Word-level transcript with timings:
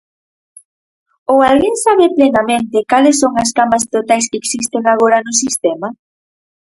¿Ou 1.31 1.37
alguén 1.49 1.75
sabe 1.85 2.05
plenamente 2.17 2.77
cales 2.91 3.19
son 3.21 3.33
as 3.43 3.51
camas 3.57 3.83
totais 3.95 4.25
que 4.31 4.39
existen 4.41 4.83
agora 4.87 5.17
no 5.27 5.33
sistema? 5.43 5.87